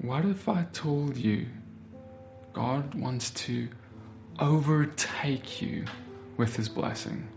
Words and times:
what 0.00 0.24
if 0.24 0.48
I 0.48 0.64
told 0.72 1.16
you 1.16 1.46
God 2.52 2.94
wants 2.94 3.30
to 3.30 3.68
overtake 4.38 5.60
you 5.60 5.84
with 6.36 6.56
his 6.56 6.68
blessing? 6.68 7.28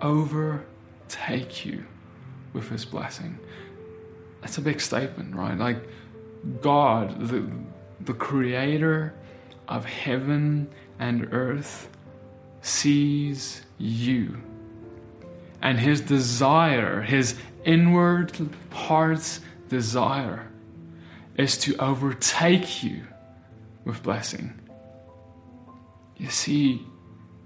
Overtake 0.00 1.64
you 1.64 1.84
with 2.52 2.68
his 2.68 2.84
blessing. 2.84 3.38
That's 4.40 4.58
a 4.58 4.62
big 4.62 4.80
statement, 4.80 5.34
right? 5.34 5.56
Like, 5.58 5.88
God, 6.60 7.28
the, 7.28 7.50
the 8.00 8.14
creator 8.14 9.14
of 9.68 9.84
heaven 9.84 10.68
and 10.98 11.32
earth, 11.32 11.88
sees 12.62 13.62
you. 13.78 14.40
And 15.62 15.78
his 15.78 16.00
desire, 16.00 17.00
his 17.00 17.36
inward 17.64 18.32
heart's 18.70 19.40
desire, 19.68 20.48
is 21.36 21.56
to 21.58 21.76
overtake 21.76 22.82
you 22.82 23.06
with 23.84 24.02
blessing. 24.02 24.58
You 26.16 26.30
see, 26.30 26.84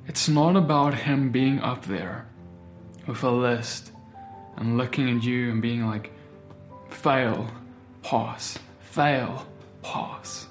it's 0.07 0.29
not 0.29 0.57
about 0.57 0.95
him 0.95 1.31
being 1.31 1.61
up 1.61 1.85
there 1.87 2.27
with 3.07 3.23
a 3.25 3.31
list 3.31 3.93
and 4.57 4.77
looking 4.77 5.17
at 5.17 5.25
you 5.25 5.51
and 5.51 5.61
being 5.61 5.87
like, 5.87 6.13
fail, 6.89 7.49
pause, 8.03 8.59
fail, 8.81 9.47
pause. 9.83 10.47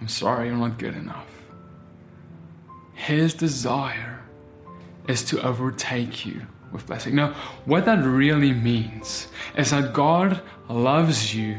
I'm 0.00 0.08
sorry, 0.08 0.48
you're 0.48 0.56
not 0.56 0.78
good 0.78 0.96
enough. 0.96 1.26
His 2.94 3.34
desire 3.34 4.20
is 5.08 5.24
to 5.24 5.42
overtake 5.42 6.26
you 6.26 6.42
with 6.72 6.86
blessing. 6.86 7.14
Now, 7.14 7.34
what 7.64 7.84
that 7.86 8.04
really 8.04 8.52
means 8.52 9.28
is 9.56 9.70
that 9.70 9.92
God 9.92 10.40
loves 10.68 11.34
you 11.34 11.56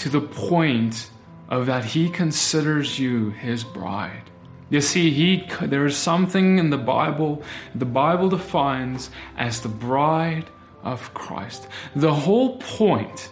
to 0.00 0.08
the 0.08 0.20
point 0.20 1.10
of 1.48 1.66
that 1.66 1.84
He 1.84 2.08
considers 2.08 2.98
you 2.98 3.30
His 3.30 3.64
bride. 3.64 4.30
You 4.70 4.80
see, 4.80 5.10
he 5.10 5.48
there 5.62 5.84
is 5.84 5.96
something 5.96 6.58
in 6.58 6.70
the 6.70 6.78
Bible 6.78 7.42
the 7.74 7.84
Bible 7.84 8.28
defines 8.28 9.10
as 9.36 9.60
the 9.60 9.68
bride 9.68 10.46
of 10.84 11.12
Christ. 11.12 11.66
The 11.94 12.14
whole 12.14 12.58
point 12.58 13.30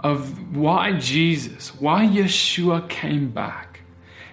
of 0.00 0.54
why 0.54 0.98
Jesus, 0.98 1.74
why 1.80 2.06
Yeshua 2.06 2.88
came 2.90 3.30
back, 3.30 3.80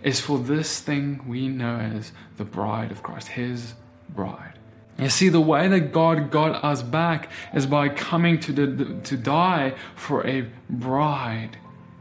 is 0.03 0.20
for 0.20 0.38
this 0.38 0.81
thing 0.81 1.24
we 1.28 1.48
know 1.48 1.78
as 1.78 2.12
the 2.36 2.46
bride 2.46 2.92
of 2.92 3.03
Christ, 3.03 3.30
his 3.30 3.74
bride. 4.09 4.56
You 4.98 5.09
see, 5.09 5.30
the 5.30 5.42
way 5.42 5.67
that 5.67 5.92
God 5.92 6.31
got 6.31 6.64
us 6.64 6.81
back 6.81 7.30
is 7.53 7.67
by 7.67 7.90
coming 7.90 8.40
to, 8.42 8.52
the, 8.52 9.02
to 9.02 9.17
die 9.17 9.76
for 9.95 10.26
a 10.26 10.48
bride 10.70 11.58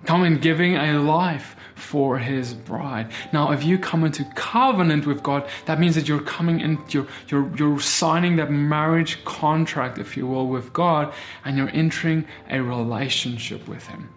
come 0.06 0.22
and 0.22 0.40
giving 0.40 0.76
a 0.76 0.98
life 1.00 1.56
for 1.74 2.18
his 2.18 2.54
bride. 2.54 3.10
Now, 3.32 3.52
if 3.52 3.64
you 3.64 3.78
come 3.78 4.04
into 4.04 4.24
covenant 4.34 5.06
with 5.06 5.22
God, 5.22 5.48
that 5.66 5.78
means 5.78 5.94
that 5.96 6.08
you're 6.08 6.20
coming 6.20 6.60
in, 6.60 6.78
you're, 6.88 7.06
you're, 7.28 7.54
you're 7.56 7.80
signing 7.80 8.36
that 8.36 8.50
marriage 8.50 9.24
contract, 9.24 9.98
if 9.98 10.16
you 10.16 10.26
will, 10.26 10.46
with 10.46 10.72
God, 10.72 11.12
and 11.44 11.58
you're 11.58 11.70
entering 11.70 12.24
a 12.48 12.62
relationship 12.62 13.68
with 13.68 13.86
him. 13.88 14.08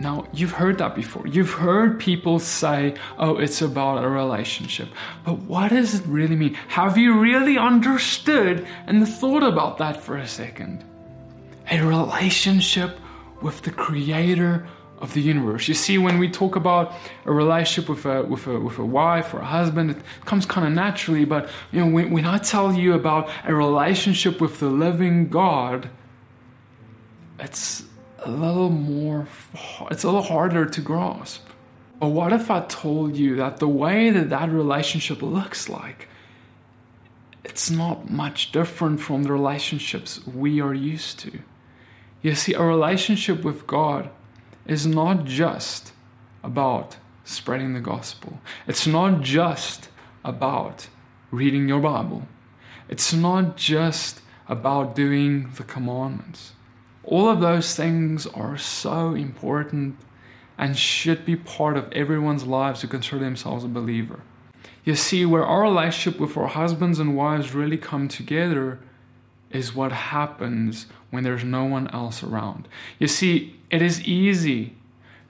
Now, 0.00 0.28
you've 0.32 0.52
heard 0.52 0.78
that 0.78 0.94
before. 0.94 1.26
You've 1.26 1.50
heard 1.50 1.98
people 1.98 2.38
say, 2.38 2.94
oh, 3.18 3.36
it's 3.36 3.60
about 3.62 4.04
a 4.04 4.08
relationship. 4.08 4.88
But 5.24 5.38
what 5.40 5.70
does 5.70 5.94
it 5.94 6.06
really 6.06 6.36
mean? 6.36 6.54
Have 6.68 6.96
you 6.96 7.18
really 7.18 7.58
understood 7.58 8.66
and 8.86 9.08
thought 9.08 9.42
about 9.42 9.78
that 9.78 10.00
for 10.00 10.16
a 10.16 10.26
second? 10.26 10.84
A 11.70 11.80
relationship 11.80 12.98
with 13.42 13.62
the 13.62 13.72
creator 13.72 14.66
of 15.00 15.14
the 15.14 15.20
universe. 15.20 15.66
You 15.66 15.74
see, 15.74 15.98
when 15.98 16.18
we 16.18 16.30
talk 16.30 16.56
about 16.56 16.92
a 17.24 17.32
relationship 17.32 17.88
with 17.88 18.04
a, 18.04 18.22
with 18.22 18.46
a, 18.46 18.58
with 18.58 18.78
a 18.78 18.84
wife 18.84 19.34
or 19.34 19.38
a 19.38 19.44
husband, 19.44 19.90
it 19.90 19.96
comes 20.24 20.46
kind 20.46 20.66
of 20.66 20.72
naturally. 20.72 21.24
But 21.24 21.48
you 21.72 21.80
know, 21.80 21.90
when, 21.90 22.10
when 22.10 22.24
I 22.24 22.38
tell 22.38 22.72
you 22.72 22.94
about 22.94 23.30
a 23.44 23.54
relationship 23.54 24.40
with 24.40 24.60
the 24.60 24.68
living 24.68 25.28
God, 25.28 25.90
it's 27.38 27.84
a 28.20 28.30
little 28.30 28.70
more, 28.70 29.28
it's 29.90 30.02
a 30.02 30.06
little 30.06 30.22
harder 30.22 30.66
to 30.66 30.80
grasp. 30.80 31.46
But 32.00 32.08
what 32.08 32.32
if 32.32 32.50
I 32.50 32.60
told 32.60 33.16
you 33.16 33.36
that 33.36 33.58
the 33.58 33.68
way 33.68 34.10
that 34.10 34.30
that 34.30 34.50
relationship 34.50 35.22
looks 35.22 35.68
like, 35.68 36.08
it's 37.44 37.70
not 37.70 38.10
much 38.10 38.52
different 38.52 39.00
from 39.00 39.24
the 39.24 39.32
relationships 39.32 40.24
we 40.26 40.60
are 40.60 40.74
used 40.74 41.18
to? 41.20 41.40
You 42.22 42.34
see, 42.34 42.54
a 42.54 42.62
relationship 42.62 43.44
with 43.44 43.66
God 43.66 44.10
is 44.66 44.86
not 44.86 45.24
just 45.24 45.92
about 46.42 46.96
spreading 47.24 47.74
the 47.74 47.80
gospel, 47.80 48.40
it's 48.66 48.86
not 48.86 49.20
just 49.20 49.88
about 50.24 50.88
reading 51.30 51.68
your 51.68 51.80
Bible, 51.80 52.26
it's 52.88 53.12
not 53.12 53.56
just 53.56 54.20
about 54.48 54.94
doing 54.94 55.50
the 55.56 55.64
commandments. 55.64 56.52
All 57.10 57.30
of 57.30 57.40
those 57.40 57.74
things 57.74 58.26
are 58.26 58.58
so 58.58 59.14
important 59.14 59.96
and 60.58 60.76
should 60.76 61.24
be 61.24 61.36
part 61.36 61.78
of 61.78 61.90
everyone's 61.92 62.44
lives 62.44 62.82
who 62.82 62.88
consider 62.88 63.18
themselves 63.18 63.64
a 63.64 63.68
believer. 63.68 64.20
You 64.84 64.94
see, 64.94 65.24
where 65.24 65.44
our 65.44 65.62
relationship 65.62 66.20
with 66.20 66.36
our 66.36 66.48
husbands 66.48 66.98
and 66.98 67.16
wives 67.16 67.54
really 67.54 67.78
come 67.78 68.08
together 68.08 68.78
is 69.50 69.74
what 69.74 69.90
happens 69.90 70.84
when 71.10 71.24
there's 71.24 71.44
no 71.44 71.64
one 71.64 71.88
else 71.94 72.22
around. 72.22 72.68
You 72.98 73.08
see, 73.08 73.58
it 73.70 73.80
is 73.80 74.02
easy 74.02 74.74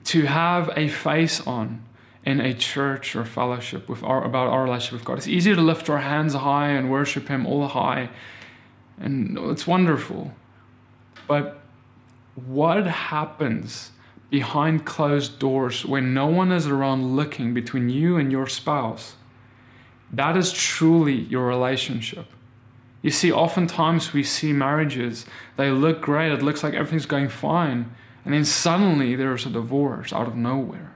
to 0.05 0.25
have 0.25 0.69
a 0.75 0.89
face 0.89 1.39
on 1.47 1.81
in 2.25 2.41
a 2.41 2.53
church 2.53 3.15
or 3.15 3.23
fellowship 3.23 3.87
with 3.87 4.03
our, 4.03 4.25
about 4.25 4.49
our 4.49 4.65
relationship 4.65 4.99
with 4.99 5.05
God. 5.05 5.17
It's 5.19 5.29
easy 5.29 5.55
to 5.55 5.61
lift 5.61 5.89
our 5.89 5.99
hands 5.99 6.33
high 6.33 6.71
and 6.71 6.91
worship 6.91 7.29
Him 7.29 7.47
all 7.47 7.69
high, 7.69 8.09
and 8.99 9.37
it's 9.37 9.65
wonderful. 9.65 10.33
But 11.25 11.61
what 12.47 12.85
happens 12.85 13.91
behind 14.29 14.85
closed 14.85 15.39
doors 15.39 15.85
when 15.85 16.13
no 16.13 16.27
one 16.27 16.51
is 16.51 16.67
around 16.67 17.15
looking 17.15 17.53
between 17.53 17.89
you 17.89 18.17
and 18.17 18.31
your 18.31 18.47
spouse? 18.47 19.15
That 20.11 20.37
is 20.37 20.51
truly 20.51 21.13
your 21.13 21.45
relationship. 21.47 22.25
You 23.01 23.11
see, 23.11 23.31
oftentimes 23.31 24.13
we 24.13 24.23
see 24.23 24.51
marriages, 24.51 25.25
they 25.55 25.71
look 25.71 26.01
great, 26.01 26.31
it 26.31 26.41
looks 26.41 26.63
like 26.63 26.73
everything's 26.73 27.05
going 27.05 27.29
fine, 27.29 27.95
and 28.25 28.33
then 28.33 28.43
suddenly 28.43 29.15
there's 29.15 29.45
a 29.45 29.49
divorce 29.49 30.11
out 30.11 30.27
of 30.27 30.35
nowhere. 30.35 30.95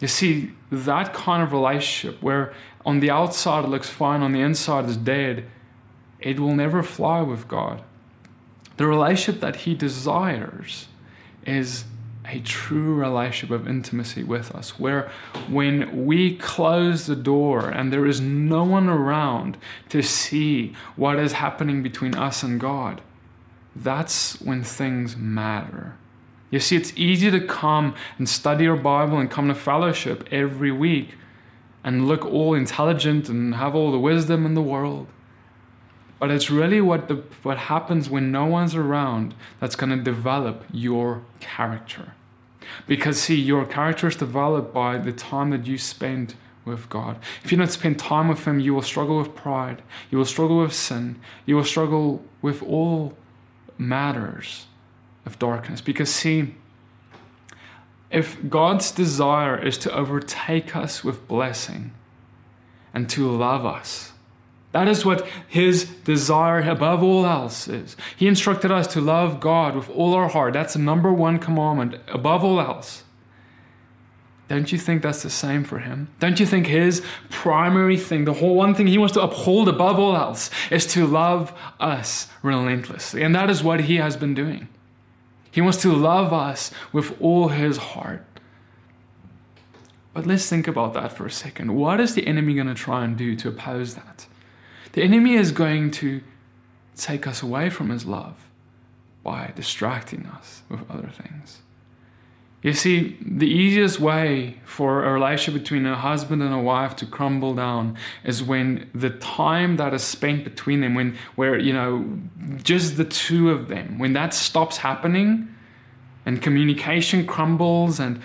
You 0.00 0.08
see, 0.08 0.52
that 0.70 1.12
kind 1.12 1.42
of 1.42 1.52
relationship 1.52 2.22
where 2.22 2.52
on 2.84 3.00
the 3.00 3.10
outside 3.10 3.64
it 3.64 3.68
looks 3.68 3.88
fine, 3.88 4.22
on 4.22 4.32
the 4.32 4.40
inside 4.40 4.86
is 4.86 4.96
dead, 4.96 5.46
it 6.20 6.40
will 6.40 6.54
never 6.54 6.82
fly 6.82 7.20
with 7.20 7.46
God. 7.46 7.82
The 8.78 8.86
relationship 8.86 9.40
that 9.40 9.56
He 9.56 9.74
desires 9.74 10.86
is 11.44 11.84
a 12.24 12.40
true 12.40 12.94
relationship 12.94 13.50
of 13.50 13.66
intimacy 13.66 14.22
with 14.22 14.54
us, 14.54 14.78
where 14.78 15.10
when 15.48 16.06
we 16.06 16.36
close 16.36 17.06
the 17.06 17.16
door 17.16 17.68
and 17.68 17.92
there 17.92 18.06
is 18.06 18.20
no 18.20 18.64
one 18.64 18.88
around 18.88 19.56
to 19.88 20.02
see 20.02 20.74
what 20.94 21.18
is 21.18 21.32
happening 21.32 21.82
between 21.82 22.14
us 22.14 22.42
and 22.42 22.60
God, 22.60 23.00
that's 23.74 24.40
when 24.40 24.62
things 24.62 25.16
matter. 25.16 25.96
You 26.50 26.60
see, 26.60 26.76
it's 26.76 26.92
easy 26.96 27.30
to 27.30 27.40
come 27.40 27.94
and 28.16 28.28
study 28.28 28.64
your 28.64 28.76
Bible 28.76 29.18
and 29.18 29.30
come 29.30 29.48
to 29.48 29.54
fellowship 29.54 30.28
every 30.30 30.70
week 30.72 31.14
and 31.82 32.06
look 32.06 32.24
all 32.24 32.54
intelligent 32.54 33.28
and 33.28 33.54
have 33.56 33.74
all 33.74 33.90
the 33.90 33.98
wisdom 33.98 34.46
in 34.46 34.54
the 34.54 34.62
world. 34.62 35.08
But 36.18 36.30
it's 36.30 36.50
really 36.50 36.80
what, 36.80 37.08
the, 37.08 37.22
what 37.42 37.58
happens 37.58 38.10
when 38.10 38.32
no 38.32 38.46
one's 38.46 38.74
around 38.74 39.34
that's 39.60 39.76
going 39.76 39.90
to 39.90 40.02
develop 40.02 40.64
your 40.72 41.22
character. 41.40 42.14
Because, 42.86 43.20
see, 43.20 43.36
your 43.36 43.64
character 43.64 44.08
is 44.08 44.16
developed 44.16 44.74
by 44.74 44.98
the 44.98 45.12
time 45.12 45.50
that 45.50 45.66
you 45.66 45.78
spend 45.78 46.34
with 46.64 46.88
God. 46.88 47.18
If 47.44 47.50
you 47.50 47.58
don't 47.58 47.70
spend 47.70 47.98
time 47.98 48.28
with 48.28 48.44
Him, 48.44 48.60
you 48.60 48.74
will 48.74 48.82
struggle 48.82 49.18
with 49.18 49.34
pride, 49.34 49.82
you 50.10 50.18
will 50.18 50.24
struggle 50.24 50.58
with 50.58 50.74
sin, 50.74 51.20
you 51.46 51.56
will 51.56 51.64
struggle 51.64 52.22
with 52.42 52.62
all 52.62 53.16
matters 53.78 54.66
of 55.24 55.38
darkness. 55.38 55.80
Because, 55.80 56.12
see, 56.12 56.54
if 58.10 58.36
God's 58.48 58.90
desire 58.90 59.56
is 59.62 59.78
to 59.78 59.94
overtake 59.94 60.74
us 60.74 61.04
with 61.04 61.28
blessing 61.28 61.92
and 62.92 63.08
to 63.10 63.30
love 63.30 63.64
us, 63.64 64.12
that 64.72 64.88
is 64.88 65.04
what 65.04 65.26
his 65.46 65.84
desire 65.84 66.60
above 66.60 67.02
all 67.02 67.24
else 67.24 67.68
is. 67.68 67.96
He 68.16 68.26
instructed 68.26 68.70
us 68.70 68.86
to 68.88 69.00
love 69.00 69.40
God 69.40 69.74
with 69.74 69.88
all 69.90 70.14
our 70.14 70.28
heart. 70.28 70.52
That's 70.52 70.74
the 70.74 70.78
number 70.78 71.12
one 71.12 71.38
commandment 71.38 71.96
above 72.08 72.44
all 72.44 72.60
else. 72.60 73.04
Don't 74.48 74.72
you 74.72 74.78
think 74.78 75.02
that's 75.02 75.22
the 75.22 75.30
same 75.30 75.62
for 75.64 75.78
him? 75.78 76.08
Don't 76.20 76.40
you 76.40 76.46
think 76.46 76.66
his 76.66 77.02
primary 77.28 77.98
thing, 77.98 78.24
the 78.24 78.32
whole 78.32 78.54
one 78.54 78.74
thing 78.74 78.86
he 78.86 78.96
wants 78.96 79.14
to 79.14 79.22
uphold 79.22 79.68
above 79.68 79.98
all 79.98 80.16
else, 80.16 80.50
is 80.70 80.86
to 80.86 81.06
love 81.06 81.52
us 81.78 82.28
relentlessly? 82.42 83.22
And 83.22 83.34
that 83.34 83.50
is 83.50 83.62
what 83.62 83.80
he 83.80 83.96
has 83.96 84.16
been 84.16 84.34
doing. 84.34 84.68
He 85.50 85.60
wants 85.60 85.82
to 85.82 85.92
love 85.92 86.32
us 86.32 86.70
with 86.92 87.20
all 87.20 87.48
his 87.48 87.76
heart. 87.76 88.24
But 90.14 90.26
let's 90.26 90.48
think 90.48 90.66
about 90.66 90.94
that 90.94 91.12
for 91.12 91.26
a 91.26 91.30
second. 91.30 91.76
What 91.76 92.00
is 92.00 92.14
the 92.14 92.26
enemy 92.26 92.54
going 92.54 92.66
to 92.68 92.74
try 92.74 93.04
and 93.04 93.16
do 93.16 93.36
to 93.36 93.48
oppose 93.48 93.94
that? 93.94 94.26
The 94.92 95.02
enemy 95.02 95.34
is 95.34 95.52
going 95.52 95.90
to 95.92 96.22
take 96.96 97.26
us 97.26 97.42
away 97.42 97.70
from 97.70 97.90
his 97.90 98.04
love 98.04 98.34
by 99.22 99.52
distracting 99.54 100.26
us 100.26 100.62
with 100.68 100.88
other 100.90 101.08
things. 101.08 101.62
You 102.62 102.72
see, 102.72 103.16
the 103.24 103.46
easiest 103.46 104.00
way 104.00 104.56
for 104.64 105.04
a 105.04 105.12
relationship 105.12 105.62
between 105.62 105.86
a 105.86 105.94
husband 105.94 106.42
and 106.42 106.52
a 106.52 106.58
wife 106.58 106.96
to 106.96 107.06
crumble 107.06 107.54
down 107.54 107.96
is 108.24 108.42
when 108.42 108.90
the 108.92 109.10
time 109.10 109.76
that 109.76 109.94
is 109.94 110.02
spent 110.02 110.42
between 110.42 110.80
them, 110.80 110.94
when 110.96 111.16
where 111.36 111.56
you 111.56 111.72
know 111.72 112.18
just 112.64 112.96
the 112.96 113.04
two 113.04 113.50
of 113.50 113.68
them, 113.68 113.98
when 113.98 114.12
that 114.14 114.34
stops 114.34 114.78
happening, 114.78 115.54
and 116.26 116.42
communication 116.42 117.24
crumbles 117.26 118.00
and 118.00 118.20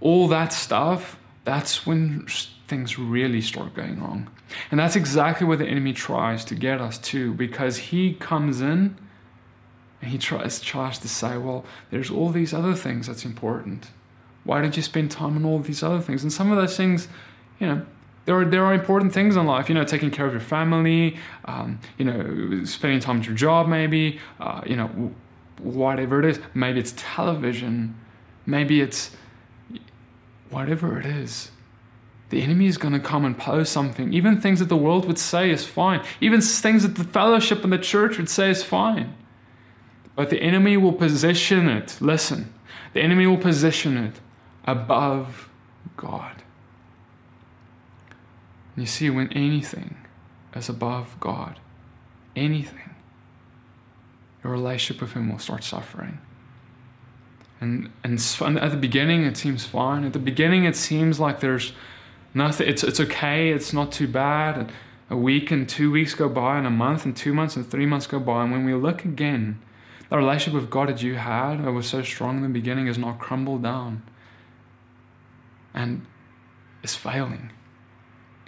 all 0.00 0.28
that 0.28 0.52
stuff, 0.52 1.18
that's 1.44 1.86
when 1.86 2.26
things 2.66 2.98
really 2.98 3.40
start 3.40 3.74
going 3.74 4.00
wrong. 4.00 4.30
And 4.70 4.80
that's 4.80 4.96
exactly 4.96 5.46
what 5.46 5.58
the 5.58 5.66
enemy 5.66 5.92
tries 5.92 6.44
to 6.46 6.54
get 6.54 6.80
us 6.80 6.98
to, 6.98 7.34
because 7.34 7.76
he 7.76 8.14
comes 8.14 8.60
in 8.60 8.96
and 10.00 10.10
he 10.10 10.18
tries, 10.18 10.60
tries 10.60 10.98
to 11.00 11.08
say, 11.08 11.36
well, 11.36 11.64
there's 11.90 12.10
all 12.10 12.30
these 12.30 12.52
other 12.54 12.74
things 12.74 13.06
that's 13.06 13.24
important. 13.24 13.90
Why 14.44 14.60
don't 14.60 14.76
you 14.76 14.82
spend 14.82 15.10
time 15.10 15.36
on 15.36 15.44
all 15.44 15.58
these 15.60 15.82
other 15.82 16.00
things? 16.00 16.22
And 16.22 16.32
some 16.32 16.50
of 16.50 16.56
those 16.56 16.76
things, 16.76 17.08
you 17.58 17.66
know, 17.66 17.86
there 18.26 18.38
are, 18.38 18.44
there 18.44 18.64
are 18.64 18.72
important 18.72 19.12
things 19.12 19.36
in 19.36 19.46
life, 19.46 19.68
you 19.68 19.74
know, 19.74 19.84
taking 19.84 20.10
care 20.10 20.26
of 20.26 20.32
your 20.32 20.40
family, 20.40 21.18
um, 21.44 21.78
you 21.98 22.06
know, 22.06 22.64
spending 22.64 23.00
time 23.00 23.20
at 23.20 23.26
your 23.26 23.34
job, 23.34 23.68
maybe, 23.68 24.18
uh, 24.40 24.62
you 24.66 24.76
know, 24.76 25.12
whatever 25.58 26.20
it 26.20 26.24
is. 26.24 26.40
Maybe 26.54 26.80
it's 26.80 26.94
television, 26.96 27.94
maybe 28.46 28.80
it's 28.80 29.14
whatever 30.54 30.98
it 30.98 31.04
is. 31.04 31.50
The 32.30 32.42
enemy 32.42 32.66
is 32.66 32.78
going 32.78 32.94
to 32.94 33.00
come 33.00 33.24
and 33.24 33.36
pose 33.36 33.68
something. 33.68 34.12
Even 34.12 34.40
things 34.40 34.60
that 34.60 34.68
the 34.68 34.76
world 34.76 35.06
would 35.06 35.18
say 35.18 35.50
is 35.50 35.64
fine. 35.64 36.02
Even 36.20 36.40
things 36.40 36.82
that 36.82 36.94
the 36.96 37.04
fellowship 37.04 37.64
and 37.64 37.72
the 37.72 37.78
church 37.78 38.16
would 38.16 38.30
say 38.30 38.50
is 38.50 38.62
fine. 38.62 39.14
But 40.16 40.30
the 40.30 40.40
enemy 40.40 40.76
will 40.76 40.92
position 40.92 41.68
it, 41.68 41.98
listen, 42.00 42.54
the 42.92 43.00
enemy 43.02 43.26
will 43.26 43.36
position 43.36 43.96
it 43.96 44.20
above 44.64 45.48
God. 45.96 46.42
And 48.74 48.84
you 48.84 48.86
see, 48.86 49.10
when 49.10 49.32
anything 49.32 49.96
is 50.54 50.68
above 50.68 51.16
God, 51.18 51.58
anything, 52.36 52.94
your 54.42 54.52
relationship 54.52 55.02
with 55.02 55.12
Him 55.12 55.30
will 55.30 55.38
start 55.40 55.64
suffering. 55.64 56.18
And, 57.60 57.90
and 58.02 58.20
at 58.58 58.70
the 58.70 58.76
beginning, 58.76 59.24
it 59.24 59.36
seems 59.36 59.64
fine. 59.64 60.04
At 60.04 60.12
the 60.12 60.18
beginning, 60.18 60.64
it 60.64 60.76
seems 60.76 61.18
like 61.18 61.40
there's 61.40 61.72
nothing, 62.34 62.68
it's, 62.68 62.82
it's 62.82 63.00
okay, 63.00 63.50
it's 63.50 63.72
not 63.72 63.92
too 63.92 64.08
bad. 64.08 64.58
And 64.58 64.72
a 65.08 65.16
week 65.16 65.50
and 65.50 65.68
two 65.68 65.90
weeks 65.90 66.14
go 66.14 66.28
by, 66.28 66.58
and 66.58 66.66
a 66.66 66.70
month 66.70 67.04
and 67.04 67.16
two 67.16 67.32
months 67.32 67.56
and 67.56 67.68
three 67.68 67.86
months 67.86 68.06
go 68.06 68.18
by. 68.18 68.42
And 68.42 68.52
when 68.52 68.64
we 68.64 68.74
look 68.74 69.04
again, 69.04 69.60
the 70.10 70.18
relationship 70.18 70.60
with 70.60 70.70
God 70.70 70.88
that 70.88 71.02
you 71.02 71.14
had 71.14 71.64
that 71.64 71.72
was 71.72 71.86
so 71.86 72.02
strong 72.02 72.36
in 72.36 72.42
the 72.42 72.48
beginning 72.48 72.86
has 72.86 72.98
not 72.98 73.18
crumbled 73.18 73.62
down 73.62 74.02
and 75.72 76.06
is 76.82 76.94
failing. 76.94 77.50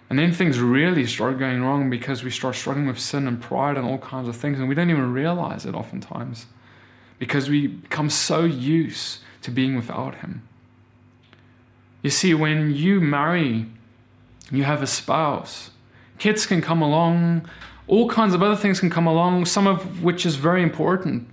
And 0.08 0.18
then 0.18 0.32
things 0.32 0.60
really 0.60 1.06
start 1.06 1.38
going 1.38 1.62
wrong 1.62 1.90
because 1.90 2.22
we 2.22 2.30
start 2.30 2.54
struggling 2.54 2.86
with 2.86 2.98
sin 2.98 3.26
and 3.26 3.40
pride 3.40 3.76
and 3.76 3.86
all 3.86 3.98
kinds 3.98 4.28
of 4.28 4.36
things, 4.36 4.58
and 4.58 4.68
we 4.68 4.74
don't 4.74 4.90
even 4.90 5.12
realize 5.12 5.66
it 5.66 5.74
oftentimes 5.74 6.46
because 7.18 7.48
we 7.48 7.66
become 7.66 8.10
so 8.10 8.44
used 8.44 9.20
to 9.42 9.50
being 9.50 9.76
without 9.76 10.16
Him. 10.16 10.46
You 12.02 12.10
see, 12.10 12.34
when 12.34 12.74
you 12.74 13.00
marry, 13.00 13.66
you 14.50 14.64
have 14.64 14.82
a 14.82 14.86
spouse, 14.86 15.70
kids 16.18 16.46
can 16.46 16.60
come 16.60 16.82
along, 16.82 17.48
all 17.88 18.08
kinds 18.08 18.34
of 18.34 18.42
other 18.42 18.56
things 18.56 18.80
can 18.80 18.90
come 18.90 19.06
along, 19.06 19.46
some 19.46 19.66
of 19.66 20.02
which 20.02 20.26
is 20.26 20.36
very 20.36 20.62
important. 20.62 21.28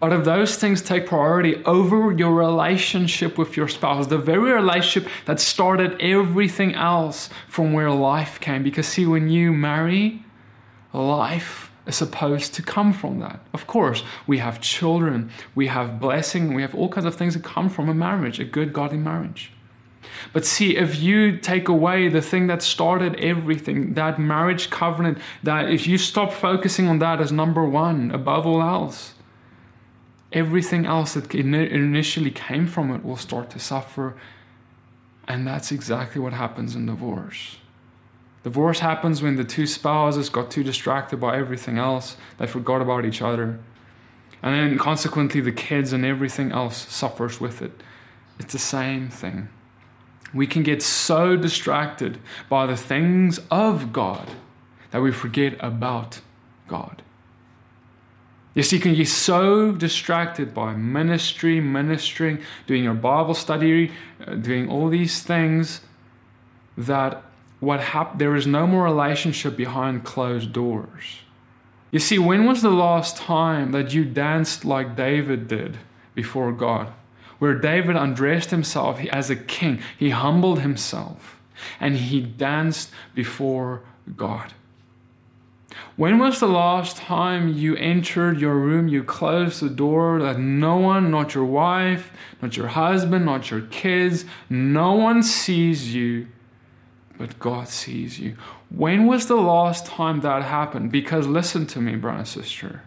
But 0.00 0.12
if 0.12 0.24
those 0.24 0.56
things 0.56 0.82
take 0.82 1.06
priority 1.06 1.64
over 1.64 2.12
your 2.12 2.34
relationship 2.34 3.38
with 3.38 3.56
your 3.56 3.68
spouse, 3.68 4.08
the 4.08 4.18
very 4.18 4.52
relationship 4.52 5.10
that 5.24 5.40
started 5.40 5.96
everything 6.00 6.74
else 6.74 7.30
from 7.48 7.72
where 7.72 7.90
life 7.90 8.38
came, 8.40 8.62
because 8.62 8.86
see, 8.86 9.06
when 9.06 9.30
you 9.30 9.52
marry, 9.52 10.22
life 10.92 11.70
is 11.86 11.96
supposed 11.96 12.54
to 12.54 12.62
come 12.62 12.92
from 12.92 13.20
that. 13.20 13.40
Of 13.52 13.66
course, 13.66 14.02
we 14.26 14.38
have 14.38 14.60
children, 14.60 15.30
we 15.54 15.66
have 15.66 16.00
blessing, 16.00 16.54
we 16.54 16.62
have 16.62 16.74
all 16.74 16.88
kinds 16.88 17.06
of 17.06 17.14
things 17.14 17.34
that 17.34 17.44
come 17.44 17.68
from 17.68 17.88
a 17.88 17.94
marriage, 17.94 18.40
a 18.40 18.44
good, 18.44 18.72
godly 18.72 18.98
marriage. 18.98 19.52
But 20.32 20.44
see, 20.44 20.76
if 20.76 21.00
you 21.00 21.36
take 21.36 21.68
away 21.68 22.08
the 22.08 22.22
thing 22.22 22.46
that 22.46 22.62
started 22.62 23.16
everything, 23.16 23.94
that 23.94 24.18
marriage 24.18 24.70
covenant, 24.70 25.18
that 25.42 25.70
if 25.70 25.86
you 25.86 25.98
stop 25.98 26.32
focusing 26.32 26.88
on 26.88 26.98
that 27.00 27.20
as 27.20 27.32
number 27.32 27.64
one 27.64 28.10
above 28.10 28.46
all 28.46 28.62
else, 28.62 29.14
everything 30.32 30.86
else 30.86 31.14
that 31.14 31.34
initially 31.34 32.30
came 32.30 32.66
from 32.66 32.90
it 32.90 33.04
will 33.04 33.16
start 33.16 33.50
to 33.50 33.58
suffer. 33.58 34.16
And 35.26 35.46
that's 35.46 35.72
exactly 35.72 36.20
what 36.20 36.32
happens 36.32 36.74
in 36.74 36.86
divorce. 36.86 37.56
Divorce 38.44 38.80
happens 38.80 39.22
when 39.22 39.36
the 39.36 39.44
two 39.44 39.66
spouses 39.66 40.28
got 40.28 40.50
too 40.50 40.62
distracted 40.62 41.18
by 41.18 41.36
everything 41.38 41.78
else, 41.78 42.16
they 42.38 42.46
forgot 42.46 42.82
about 42.82 43.06
each 43.06 43.22
other. 43.22 43.58
And 44.42 44.54
then 44.54 44.78
consequently, 44.78 45.40
the 45.40 45.50
kids 45.50 45.94
and 45.94 46.04
everything 46.04 46.52
else 46.52 46.86
suffers 46.92 47.40
with 47.40 47.62
it. 47.62 47.72
It's 48.38 48.52
the 48.52 48.58
same 48.58 49.08
thing. 49.08 49.48
We 50.34 50.46
can 50.46 50.62
get 50.62 50.82
so 50.82 51.36
distracted 51.36 52.18
by 52.50 52.66
the 52.66 52.76
things 52.76 53.40
of 53.50 53.92
God 53.92 54.28
that 54.90 55.00
we 55.00 55.10
forget 55.10 55.56
about 55.60 56.20
God. 56.68 57.02
You 58.54 58.62
see, 58.62 58.76
you 58.76 58.82
can 58.82 58.94
get 58.94 59.08
so 59.08 59.72
distracted 59.72 60.52
by 60.52 60.74
ministry, 60.74 61.60
ministering, 61.60 62.40
doing 62.66 62.84
your 62.84 62.94
Bible 62.94 63.34
study, 63.34 63.90
uh, 64.26 64.34
doing 64.34 64.68
all 64.68 64.88
these 64.88 65.22
things 65.22 65.80
that 66.76 67.22
what 67.64 67.80
hap- 67.80 68.18
there 68.18 68.36
is 68.36 68.46
no 68.46 68.66
more 68.66 68.84
relationship 68.84 69.56
behind 69.56 70.04
closed 70.04 70.52
doors. 70.52 71.20
You 71.90 71.98
see, 72.00 72.18
when 72.18 72.44
was 72.44 72.62
the 72.62 72.70
last 72.70 73.16
time 73.16 73.72
that 73.72 73.94
you 73.94 74.04
danced 74.04 74.64
like 74.64 74.96
David 74.96 75.48
did 75.48 75.78
before 76.14 76.52
God? 76.52 76.92
Where 77.38 77.54
David 77.54 77.96
undressed 77.96 78.50
himself 78.50 79.00
as 79.12 79.30
a 79.30 79.36
king, 79.36 79.80
he 79.98 80.10
humbled 80.10 80.60
himself 80.60 81.38
and 81.80 81.96
he 81.96 82.20
danced 82.20 82.90
before 83.14 83.82
God. 84.16 84.54
When 85.96 86.18
was 86.18 86.40
the 86.40 86.48
last 86.48 86.96
time 86.96 87.54
you 87.54 87.76
entered 87.76 88.40
your 88.40 88.56
room, 88.56 88.88
you 88.88 89.04
closed 89.04 89.60
the 89.60 89.70
door, 89.70 90.20
that 90.20 90.38
no 90.40 90.76
one, 90.76 91.10
not 91.10 91.34
your 91.34 91.44
wife, 91.44 92.10
not 92.42 92.56
your 92.56 92.68
husband, 92.68 93.24
not 93.24 93.50
your 93.50 93.60
kids, 93.62 94.24
no 94.50 94.94
one 94.94 95.22
sees 95.22 95.94
you, 95.94 96.26
but 97.18 97.38
God 97.38 97.68
sees 97.68 98.18
you? 98.18 98.36
When 98.70 99.06
was 99.06 99.26
the 99.26 99.36
last 99.36 99.86
time 99.86 100.20
that 100.20 100.42
happened? 100.42 100.90
Because 100.90 101.26
listen 101.26 101.66
to 101.68 101.80
me, 101.80 101.96
brother 101.96 102.24
sister. 102.24 102.82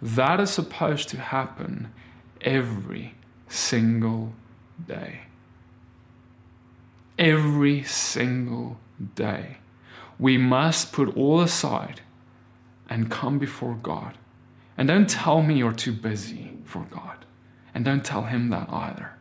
That 0.00 0.40
is 0.40 0.50
supposed 0.50 1.08
to 1.10 1.18
happen 1.18 1.92
every 2.40 3.14
single 3.48 4.32
day. 4.86 5.22
Every 7.18 7.82
single 7.82 8.78
day 9.14 9.58
we 10.18 10.36
must 10.36 10.92
put 10.92 11.16
all 11.16 11.40
aside 11.40 12.02
and 12.88 13.10
come 13.10 13.38
before 13.38 13.74
God. 13.74 14.18
And 14.76 14.88
don't 14.88 15.08
tell 15.08 15.42
me 15.42 15.56
you're 15.56 15.72
too 15.72 15.92
busy 15.92 16.52
for 16.64 16.86
God. 16.90 17.24
And 17.74 17.84
don't 17.84 18.04
tell 18.04 18.24
Him 18.24 18.50
that 18.50 18.68
either. 18.70 19.12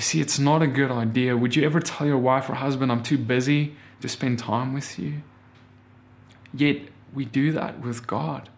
You 0.00 0.04
see, 0.04 0.20
it's 0.22 0.38
not 0.38 0.62
a 0.62 0.66
good 0.66 0.90
idea. 0.90 1.36
Would 1.36 1.56
you 1.56 1.62
ever 1.62 1.78
tell 1.78 2.06
your 2.06 2.16
wife 2.16 2.48
or 2.48 2.54
husband, 2.54 2.90
I'm 2.90 3.02
too 3.02 3.18
busy 3.18 3.76
to 4.00 4.08
spend 4.08 4.38
time 4.38 4.72
with 4.72 4.98
you? 4.98 5.20
Yet 6.54 6.88
we 7.12 7.26
do 7.26 7.52
that 7.52 7.80
with 7.80 8.06
God. 8.06 8.48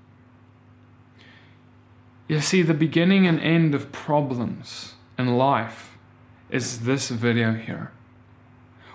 You 2.28 2.40
see, 2.40 2.62
the 2.62 2.74
beginning 2.74 3.26
and 3.26 3.40
end 3.40 3.74
of 3.74 3.90
problems 3.90 4.94
in 5.18 5.36
life 5.36 5.98
is 6.48 6.82
this 6.82 7.08
video 7.08 7.54
here 7.54 7.90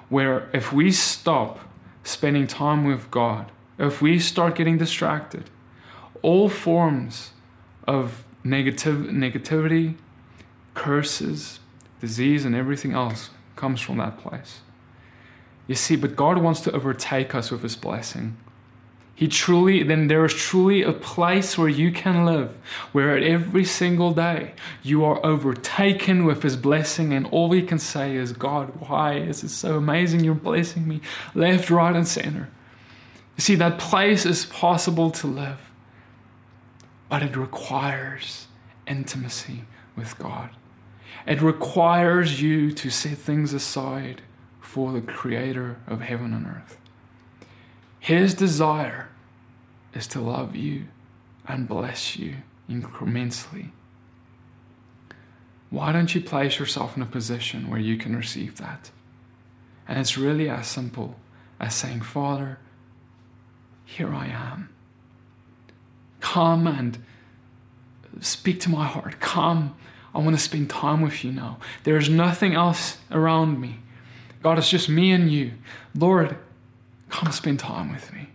where 0.08 0.50
if 0.54 0.72
we 0.72 0.94
stop 0.94 1.60
spending 2.06 2.48
time 2.48 2.86
with 2.86 3.12
God, 3.12 3.52
if 3.78 4.02
we 4.02 4.20
start 4.20 4.56
getting 4.56 4.78
distracted, 4.78 5.50
all 6.22 6.48
forms 6.48 7.32
of 7.86 8.24
negative, 8.46 9.08
negativity, 9.08 9.98
curses, 10.76 11.60
disease, 12.00 12.46
and 12.46 12.56
everything 12.56 12.94
else 12.94 13.30
comes 13.56 13.82
from 13.82 13.98
that 13.98 14.18
place. 14.18 14.62
You 15.68 15.76
see, 15.76 15.96
but 15.96 16.16
God 16.16 16.38
wants 16.38 16.62
to 16.62 16.72
overtake 16.72 17.36
us 17.36 17.52
with 17.52 17.62
His 17.64 17.76
blessing. 17.76 18.38
He 19.16 19.28
truly, 19.28 19.82
then 19.82 20.08
there 20.08 20.24
is 20.26 20.34
truly 20.34 20.84
a 20.84 20.94
place 20.94 21.58
where 21.58 21.68
you 21.68 21.92
can 21.92 22.24
live, 22.24 22.56
where 22.92 23.18
every 23.18 23.66
single 23.66 24.14
day 24.14 24.54
you 24.84 25.04
are 25.04 25.26
overtaken 25.26 26.24
with 26.24 26.44
His 26.44 26.56
blessing, 26.56 27.14
and 27.14 27.26
all 27.28 27.50
we 27.50 27.64
can 27.64 27.80
say 27.80 28.16
is, 28.16 28.32
God, 28.32 28.72
why 28.88 29.16
is 29.16 29.44
it 29.44 29.50
so 29.50 29.78
amazing 29.78 30.24
you're 30.24 30.36
blessing 30.36 30.88
me 30.88 31.02
left, 31.34 31.72
right, 31.72 31.96
and 31.96 32.08
center? 32.08 32.50
You 33.36 33.42
see, 33.42 33.56
that 33.56 33.80
place 33.80 34.24
is 34.26 34.46
possible 34.46 35.10
to 35.12 35.28
live, 35.28 35.72
but 37.10 37.24
it 37.24 37.36
requires 37.36 38.46
intimacy 38.86 39.64
with 39.96 40.18
God. 40.20 40.52
It 41.26 41.42
requires 41.42 42.42
you 42.42 42.72
to 42.72 42.90
set 42.90 43.18
things 43.18 43.54
aside 43.54 44.22
for 44.62 44.92
the 44.92 45.02
Creator 45.02 45.78
of 45.88 46.02
heaven 46.02 46.34
and 46.34 46.46
earth. 46.46 46.78
His 48.00 48.34
desire 48.34 49.10
is 49.94 50.08
to 50.08 50.22
love 50.22 50.56
you 50.56 50.86
and 51.48 51.68
bless 51.68 52.18
you 52.18 52.38
incrementally. 52.70 53.72
Why 55.70 55.92
don't 55.92 56.14
you 56.16 56.22
place 56.22 56.60
yourself 56.60 56.96
in 56.96 57.04
a 57.04 57.08
position 57.08 57.70
where 57.70 57.80
you 57.80 57.98
can 57.98 58.16
receive 58.16 58.58
that? 58.58 58.92
And 59.88 60.00
it's 60.00 60.18
really 60.18 60.50
as 60.50 60.68
simple 60.68 61.16
as 61.60 61.74
saying, 61.76 62.02
Father, 62.02 62.60
here 63.86 64.14
I 64.14 64.28
am. 64.28 64.70
Come 66.20 66.68
and 66.68 66.98
speak 68.20 68.60
to 68.62 68.70
my 68.70 68.86
heart. 68.86 69.20
Come, 69.20 69.76
I 70.18 70.20
want 70.20 70.36
to 70.36 70.42
spend 70.42 70.70
time 70.70 71.02
with 71.02 71.24
you 71.24 71.32
now. 71.32 71.60
There's 71.84 72.10
nothing 72.10 72.56
else 72.56 72.98
around 73.12 73.62
me. 73.62 73.80
God, 74.44 74.58
it's 74.58 74.70
just 74.70 74.90
me 74.90 75.12
and 75.12 75.32
you. 75.32 75.54
Lord, 75.96 76.38
Come 77.10 77.32
spend 77.32 77.60
time 77.60 77.92
with 77.92 78.14
me. 78.14 78.30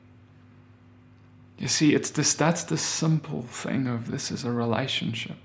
You 1.58 1.68
see, 1.68 1.94
it's 1.94 2.10
this 2.10 2.34
that's 2.34 2.64
the 2.64 2.78
simple 2.78 3.42
thing 3.42 3.86
of 3.86 4.10
this 4.10 4.30
is 4.30 4.44
a 4.44 4.50
relationship. 4.50 5.36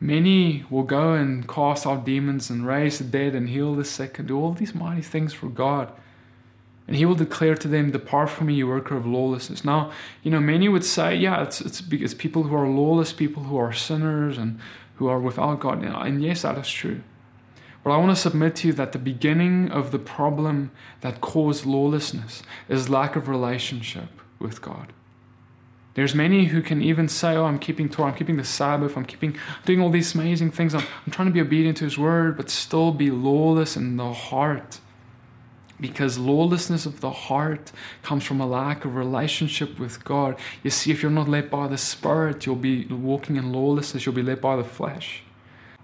Many 0.00 0.64
will 0.68 0.82
go 0.82 1.14
and 1.14 1.48
cast 1.48 1.86
out 1.86 2.04
demons 2.04 2.50
and 2.50 2.66
raise 2.66 2.98
the 2.98 3.04
dead 3.04 3.34
and 3.34 3.48
heal 3.48 3.74
the 3.74 3.84
sick 3.84 4.18
and 4.18 4.28
do 4.28 4.38
all 4.38 4.52
these 4.52 4.74
mighty 4.74 5.02
things 5.02 5.32
for 5.32 5.48
God. 5.48 5.90
And 6.86 6.96
he 6.96 7.04
will 7.04 7.14
declare 7.14 7.56
to 7.56 7.68
them, 7.68 7.90
Depart 7.90 8.30
from 8.30 8.48
me, 8.48 8.54
you 8.54 8.68
worker 8.68 8.96
of 8.96 9.06
lawlessness. 9.06 9.64
Now, 9.64 9.90
you 10.22 10.30
know, 10.30 10.38
many 10.38 10.68
would 10.68 10.84
say, 10.84 11.16
yeah, 11.16 11.42
it's, 11.42 11.60
it's, 11.60 11.82
it's 11.90 12.14
people 12.14 12.44
who 12.44 12.54
are 12.54 12.68
lawless, 12.68 13.12
people 13.12 13.44
who 13.44 13.56
are 13.56 13.72
sinners 13.72 14.38
and 14.38 14.60
who 14.96 15.08
are 15.08 15.20
without 15.20 15.60
God. 15.60 15.82
And 15.82 16.22
yes, 16.22 16.42
that 16.42 16.58
is 16.58 16.68
true. 16.68 17.02
But 17.84 17.92
I 17.92 17.98
want 17.98 18.10
to 18.10 18.20
submit 18.20 18.56
to 18.56 18.68
you 18.68 18.72
that 18.74 18.92
the 18.92 18.98
beginning 18.98 19.70
of 19.70 19.92
the 19.92 19.98
problem 19.98 20.72
that 21.02 21.20
caused 21.20 21.64
lawlessness 21.64 22.42
is 22.68 22.90
lack 22.90 23.14
of 23.14 23.28
relationship 23.28 24.08
with 24.40 24.60
God. 24.60 24.92
There's 25.94 26.14
many 26.14 26.46
who 26.46 26.60
can 26.62 26.82
even 26.82 27.08
say, 27.08 27.36
Oh, 27.36 27.44
I'm 27.44 27.58
keeping 27.58 27.88
Torah, 27.88 28.10
I'm 28.10 28.16
keeping 28.16 28.36
the 28.36 28.44
Sabbath, 28.44 28.96
I'm 28.96 29.06
keeping 29.06 29.38
doing 29.64 29.80
all 29.80 29.88
these 29.88 30.14
amazing 30.14 30.50
things, 30.50 30.74
I'm, 30.74 30.82
I'm 31.06 31.12
trying 31.12 31.28
to 31.28 31.32
be 31.32 31.40
obedient 31.40 31.78
to 31.78 31.84
his 31.84 31.96
word, 31.96 32.36
but 32.36 32.50
still 32.50 32.92
be 32.92 33.10
lawless 33.10 33.76
in 33.76 33.96
the 33.96 34.12
heart. 34.12 34.80
Because 35.78 36.16
lawlessness 36.16 36.86
of 36.86 37.00
the 37.00 37.10
heart 37.10 37.70
comes 38.02 38.24
from 38.24 38.40
a 38.40 38.46
lack 38.46 38.84
of 38.84 38.94
relationship 38.94 39.78
with 39.78 40.04
God. 40.04 40.38
You 40.62 40.70
see, 40.70 40.90
if 40.90 41.02
you're 41.02 41.10
not 41.10 41.28
led 41.28 41.50
by 41.50 41.68
the 41.68 41.76
Spirit, 41.76 42.46
you'll 42.46 42.56
be 42.56 42.86
walking 42.86 43.36
in 43.36 43.52
lawlessness, 43.52 44.06
you'll 44.06 44.14
be 44.14 44.22
led 44.22 44.40
by 44.40 44.56
the 44.56 44.64
flesh. 44.64 45.22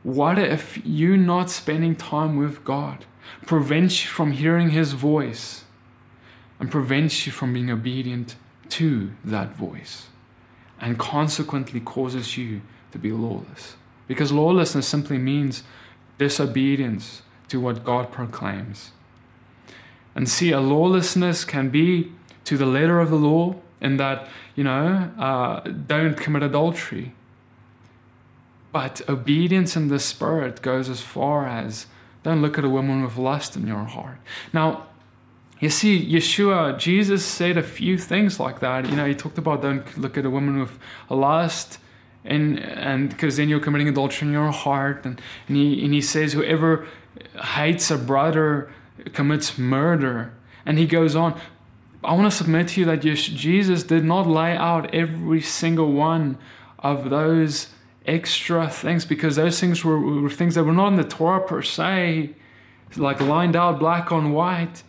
What 0.03 0.39
if 0.39 0.85
you 0.85 1.17
not 1.17 1.51
spending 1.51 1.95
time 1.95 2.37
with 2.37 2.65
God 2.65 3.05
prevents 3.47 4.05
you 4.05 4.11
from 4.11 4.33
hearing 4.33 4.71
His 4.71 4.95
voice 4.95 5.65
and 6.59 6.71
prevents 6.71 7.27
you 7.27 7.33
from 7.33 7.53
being 7.53 7.71
obedient 7.71 8.37
to 8.71 9.13
that 9.25 9.55
voice 9.55 10.07
and 10.81 10.99
consequently 10.99 11.81
causes 11.81 12.37
you 12.37 12.63
to 12.91 12.99
be 12.99 13.13
lawless? 13.13 13.77
Because 14.09 14.33
lawlessness 14.33 14.89
simply 14.89 15.19
means 15.19 15.63
disobedience 16.19 17.23
to 17.49 17.61
what 17.61 17.85
God 17.85 18.11
proclaims. 18.11 18.91
And 20.15 20.29
see, 20.29 20.53
a 20.53 20.61
lawlessness 20.61 21.45
can 21.45 21.71
be 21.71 22.13
to 22.45 22.57
the 22.57 22.67
letter 22.67 23.01
of 23.01 23.11
the 23.11 23.17
law, 23.17 23.57
in 23.81 23.97
that, 23.97 24.29
you 24.55 24.63
know, 24.63 25.11
uh, 25.19 25.61
don't 25.61 26.17
commit 26.17 26.43
adultery 26.43 27.13
but 28.73 29.03
obedience 29.09 29.77
in 29.77 29.89
the 29.89 29.99
Spirit 29.99 30.63
goes 30.63 30.89
as 30.89 31.03
far 31.03 31.47
as 31.47 31.87
don't 32.23 32.41
look 32.41 32.57
at 32.59 32.65
a 32.65 32.69
woman 32.69 33.03
with 33.03 33.17
lust 33.17 33.55
in 33.55 33.67
your 33.67 33.85
heart. 33.85 34.19
Now, 34.53 34.87
you 35.61 35.69
see, 35.69 36.05
Yeshua, 36.05 36.79
Jesus 36.79 37.25
said 37.25 37.57
a 37.57 37.63
few 37.63 37.99
things 37.99 38.41
like 38.41 38.61
that. 38.61 38.89
You 38.89 38.97
know, 38.97 39.07
he 39.07 39.15
talked 39.15 39.39
about 39.39 39.63
don't 39.63 39.99
look 39.99 40.17
at 40.17 40.25
a 40.25 40.31
woman 40.31 40.59
with 40.59 40.77
lust, 41.09 41.79
and 42.25 42.59
and 42.59 43.11
because 43.11 43.37
then 43.37 43.49
you're 43.49 43.61
committing 43.61 43.89
adultery 43.89 44.27
in 44.27 44.33
your 44.33 44.51
heart. 44.51 45.05
And, 45.05 45.21
and 45.47 45.57
he 45.57 45.85
and 45.85 45.93
he 45.93 46.01
says 46.01 46.33
whoever 46.33 46.87
hates 47.55 47.91
a 47.91 47.99
brother 47.99 48.73
commits 49.13 49.59
murder. 49.59 50.35
And 50.65 50.79
he 50.79 50.87
goes 50.87 51.17
on. 51.17 51.41
I 52.05 52.15
want 52.15 52.31
to 52.31 52.37
submit 52.37 52.69
to 52.69 52.81
you 52.81 52.87
that 52.87 53.01
Jesus 53.01 53.83
did 53.85 54.05
not 54.05 54.27
lay 54.27 54.57
out 54.57 54.93
every 54.95 55.41
single 55.41 55.93
one 55.93 56.39
of 56.81 57.11
those 57.11 57.69
extra 58.07 58.69
things 58.69 59.05
because 59.05 59.37
those 59.37 59.61
things 59.61 59.85
were, 59.85 59.99
were 59.99 60.31
things 60.31 60.57
that 60.57 60.65
were 60.65 60.73
not 60.73 60.89
in 60.89 60.97
the 60.97 61.05
Torah 61.05 61.47
per 61.47 61.63
se, 61.63 62.35
like 62.97 63.21
lined 63.21 63.55
out 63.55 63.79
black 63.79 64.11
on 64.11 64.33
white. 64.33 64.83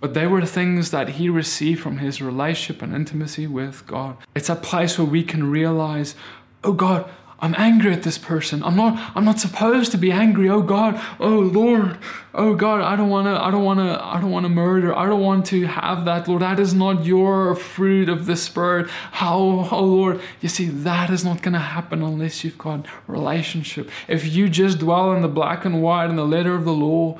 But 0.00 0.14
they 0.14 0.26
were 0.26 0.44
things 0.44 0.90
that 0.90 1.10
he 1.10 1.28
received 1.28 1.80
from 1.80 1.98
his 1.98 2.20
relationship 2.20 2.82
and 2.82 2.94
intimacy 2.94 3.46
with 3.46 3.86
God. 3.86 4.18
It's 4.34 4.50
a 4.50 4.56
place 4.56 4.98
where 4.98 5.06
we 5.06 5.24
can 5.24 5.50
realize, 5.50 6.14
oh 6.62 6.74
God, 6.74 7.10
I'm 7.44 7.54
angry 7.58 7.92
at 7.92 8.04
this 8.04 8.16
person. 8.16 8.62
I'm 8.62 8.74
not 8.74 9.12
I'm 9.14 9.26
not 9.26 9.38
supposed 9.38 9.92
to 9.92 9.98
be 9.98 10.10
angry. 10.10 10.48
Oh 10.48 10.62
God. 10.62 10.98
Oh 11.20 11.40
Lord. 11.40 11.98
Oh 12.32 12.54
God, 12.54 12.80
I 12.80 12.96
don't 12.96 13.10
want 13.10 13.26
to 13.26 13.38
I 13.38 13.50
don't 13.50 13.64
want 13.64 13.80
to 13.80 14.02
I 14.02 14.18
don't 14.18 14.30
want 14.30 14.44
to 14.44 14.48
murder. 14.48 14.96
I 14.96 15.04
don't 15.04 15.20
want 15.20 15.44
to 15.46 15.66
have 15.66 16.06
that, 16.06 16.26
Lord. 16.26 16.40
That 16.40 16.58
is 16.58 16.72
not 16.72 17.04
your 17.04 17.54
fruit 17.54 18.08
of 18.08 18.24
the 18.24 18.34
spirit. 18.34 18.88
How 18.88 19.36
oh 19.70 19.84
Lord, 19.84 20.22
you 20.40 20.48
see 20.48 20.68
that 20.68 21.10
is 21.10 21.22
not 21.22 21.42
going 21.42 21.52
to 21.52 21.58
happen 21.58 22.02
unless 22.02 22.44
you've 22.44 22.56
got 22.56 22.86
relationship. 23.06 23.90
If 24.08 24.34
you 24.34 24.48
just 24.48 24.78
dwell 24.78 25.12
in 25.12 25.20
the 25.20 25.28
black 25.28 25.66
and 25.66 25.82
white 25.82 26.08
and 26.08 26.16
the 26.16 26.24
letter 26.24 26.54
of 26.54 26.64
the 26.64 26.72
law, 26.72 27.18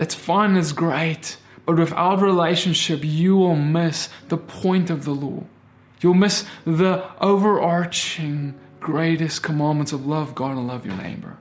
it's 0.00 0.16
fine, 0.16 0.56
it's 0.56 0.72
great. 0.72 1.36
But 1.64 1.78
without 1.78 2.20
relationship, 2.20 3.04
you 3.04 3.36
will 3.36 3.54
miss 3.54 4.08
the 4.30 4.36
point 4.36 4.90
of 4.90 5.04
the 5.04 5.14
law. 5.14 5.44
You'll 6.00 6.14
miss 6.14 6.44
the 6.64 7.04
overarching 7.20 8.58
greatest 8.80 9.42
commandments 9.42 9.92
of 9.92 10.06
love 10.06 10.34
God 10.34 10.56
and 10.56 10.66
love 10.66 10.86
your 10.86 10.96
neighbor. 10.96 11.36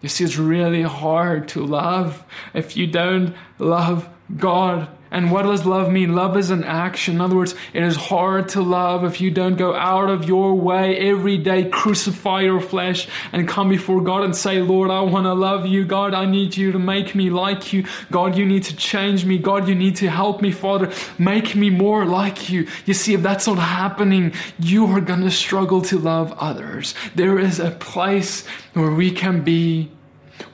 You 0.00 0.08
see, 0.08 0.24
it's 0.24 0.36
really 0.36 0.82
hard 0.82 1.48
to 1.48 1.64
love 1.64 2.24
if 2.52 2.76
you 2.76 2.86
don't 2.86 3.34
love 3.58 4.08
God 4.36 4.88
and 5.12 5.30
what 5.30 5.42
does 5.42 5.66
love 5.66 5.92
mean? 5.92 6.14
Love 6.14 6.38
is 6.38 6.50
an 6.50 6.64
action. 6.64 7.16
In 7.16 7.20
other 7.20 7.36
words, 7.36 7.54
it 7.74 7.82
is 7.82 7.96
hard 7.96 8.48
to 8.50 8.62
love 8.62 9.04
if 9.04 9.20
you 9.20 9.30
don't 9.30 9.56
go 9.56 9.74
out 9.74 10.08
of 10.08 10.24
your 10.24 10.54
way 10.54 10.96
every 10.96 11.36
day, 11.36 11.68
crucify 11.68 12.40
your 12.40 12.62
flesh, 12.62 13.06
and 13.30 13.46
come 13.46 13.68
before 13.68 14.00
God 14.00 14.24
and 14.24 14.34
say, 14.34 14.60
Lord, 14.60 14.90
I 14.90 15.02
want 15.02 15.26
to 15.26 15.34
love 15.34 15.66
you. 15.66 15.84
God, 15.84 16.14
I 16.14 16.24
need 16.24 16.56
you 16.56 16.72
to 16.72 16.78
make 16.78 17.14
me 17.14 17.28
like 17.28 17.74
you. 17.74 17.84
God, 18.10 18.36
you 18.38 18.46
need 18.46 18.64
to 18.64 18.76
change 18.76 19.26
me. 19.26 19.36
God, 19.36 19.68
you 19.68 19.74
need 19.74 19.96
to 19.96 20.08
help 20.08 20.40
me, 20.40 20.50
Father. 20.50 20.90
Make 21.18 21.54
me 21.54 21.68
more 21.68 22.06
like 22.06 22.48
you. 22.48 22.66
You 22.86 22.94
see, 22.94 23.12
if 23.12 23.22
that's 23.22 23.46
not 23.46 23.58
happening, 23.58 24.32
you 24.58 24.86
are 24.86 25.00
going 25.02 25.20
to 25.20 25.30
struggle 25.30 25.82
to 25.82 25.98
love 25.98 26.32
others. 26.38 26.94
There 27.14 27.38
is 27.38 27.60
a 27.60 27.70
place 27.70 28.46
where 28.72 28.90
we 28.90 29.10
can 29.10 29.42
be 29.42 29.90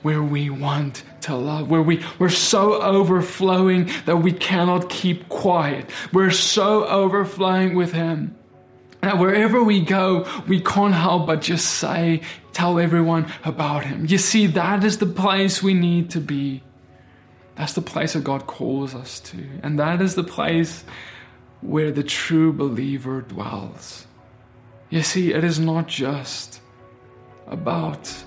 where 0.01 0.21
we 0.21 0.49
want 0.49 1.03
to 1.21 1.35
love, 1.35 1.69
where 1.69 1.81
we, 1.81 2.03
we're 2.17 2.29
so 2.29 2.81
overflowing 2.81 3.89
that 4.05 4.17
we 4.17 4.31
cannot 4.31 4.89
keep 4.89 5.29
quiet. 5.29 5.89
We're 6.13 6.31
so 6.31 6.85
overflowing 6.85 7.75
with 7.75 7.93
Him 7.93 8.35
that 9.01 9.17
wherever 9.17 9.63
we 9.63 9.81
go, 9.81 10.27
we 10.47 10.59
can't 10.59 10.93
help 10.93 11.27
but 11.27 11.41
just 11.41 11.65
say, 11.65 12.21
tell 12.53 12.79
everyone 12.79 13.31
about 13.43 13.85
Him. 13.85 14.05
You 14.07 14.17
see, 14.17 14.47
that 14.47 14.83
is 14.83 14.97
the 14.97 15.05
place 15.05 15.63
we 15.63 15.73
need 15.73 16.09
to 16.11 16.19
be. 16.19 16.63
That's 17.55 17.73
the 17.73 17.81
place 17.81 18.13
that 18.13 18.23
God 18.23 18.47
calls 18.47 18.95
us 18.95 19.19
to. 19.21 19.37
And 19.63 19.79
that 19.79 20.01
is 20.01 20.15
the 20.15 20.23
place 20.23 20.83
where 21.61 21.91
the 21.91 22.03
true 22.03 22.53
believer 22.53 23.21
dwells. 23.21 24.07
You 24.89 25.03
see, 25.03 25.33
it 25.33 25.43
is 25.43 25.59
not 25.59 25.87
just 25.87 26.61
about 27.47 28.23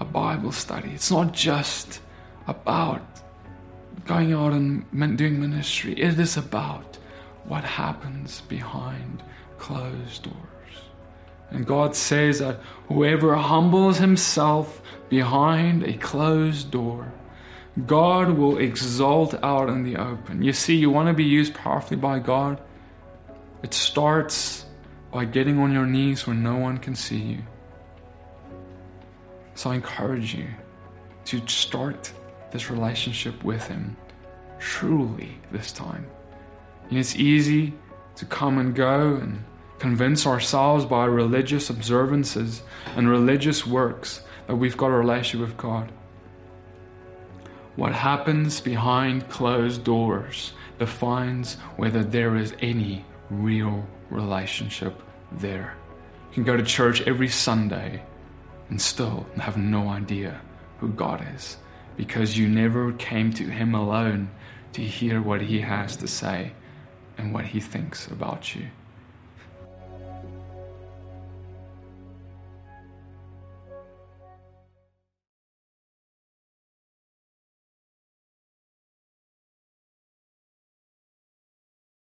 a 0.00 0.04
Bible 0.04 0.52
study. 0.52 0.90
It's 0.94 1.10
not 1.10 1.32
just 1.32 2.00
about 2.46 3.02
going 4.06 4.32
out 4.32 4.52
and 4.52 5.18
doing 5.18 5.40
ministry, 5.40 5.92
it 6.00 6.18
is 6.18 6.36
about 6.36 6.96
what 7.44 7.64
happens 7.64 8.40
behind 8.42 9.22
closed 9.58 10.22
doors. 10.22 10.36
And 11.50 11.66
God 11.66 11.96
says 11.96 12.38
that 12.40 12.60
whoever 12.88 13.34
humbles 13.34 13.98
himself 13.98 14.80
behind 15.08 15.82
a 15.82 15.94
closed 15.94 16.70
door, 16.70 17.12
God 17.86 18.30
will 18.30 18.58
exalt 18.58 19.34
out 19.42 19.68
in 19.68 19.82
the 19.84 19.96
open. 19.96 20.42
You 20.42 20.52
see, 20.52 20.76
you 20.76 20.90
want 20.90 21.08
to 21.08 21.14
be 21.14 21.24
used 21.24 21.54
powerfully 21.54 21.96
by 21.96 22.18
God, 22.18 22.60
It 23.62 23.74
starts 23.74 24.64
by 25.12 25.24
getting 25.24 25.58
on 25.58 25.72
your 25.72 25.86
knees 25.86 26.26
when 26.26 26.42
no 26.42 26.56
one 26.56 26.78
can 26.78 26.94
see 26.94 27.18
you. 27.18 27.42
So 29.58 29.70
I 29.70 29.74
encourage 29.74 30.36
you 30.36 30.46
to 31.24 31.44
start 31.48 32.12
this 32.52 32.70
relationship 32.70 33.42
with 33.42 33.66
Him 33.66 33.96
truly 34.60 35.36
this 35.50 35.72
time. 35.72 36.06
And 36.88 36.96
it's 36.96 37.16
easy 37.16 37.74
to 38.14 38.24
come 38.24 38.58
and 38.58 38.72
go 38.72 39.16
and 39.16 39.42
convince 39.80 40.28
ourselves 40.28 40.84
by 40.84 41.06
religious 41.06 41.70
observances 41.70 42.62
and 42.94 43.08
religious 43.08 43.66
works 43.66 44.22
that 44.46 44.54
we've 44.54 44.76
got 44.76 44.92
a 44.92 44.96
relationship 44.96 45.48
with 45.48 45.56
God. 45.56 45.90
What 47.74 47.92
happens 47.92 48.60
behind 48.60 49.28
closed 49.28 49.82
doors 49.82 50.52
defines 50.78 51.54
whether 51.74 52.04
there 52.04 52.36
is 52.36 52.54
any 52.60 53.04
real 53.28 53.84
relationship 54.08 55.02
there. 55.32 55.74
You 56.28 56.34
can 56.34 56.44
go 56.44 56.56
to 56.56 56.62
church 56.62 57.00
every 57.08 57.28
Sunday 57.28 58.04
and 58.68 58.80
still 58.80 59.26
have 59.36 59.56
no 59.56 59.88
idea 59.88 60.40
who 60.78 60.88
God 60.88 61.24
is 61.34 61.56
because 61.96 62.38
you 62.38 62.48
never 62.48 62.92
came 62.92 63.32
to 63.34 63.44
Him 63.44 63.74
alone 63.74 64.30
to 64.72 64.82
hear 64.82 65.20
what 65.20 65.42
He 65.42 65.60
has 65.60 65.96
to 65.96 66.06
say 66.06 66.52
and 67.16 67.32
what 67.32 67.46
He 67.46 67.60
thinks 67.60 68.06
about 68.06 68.54
you. 68.54 68.68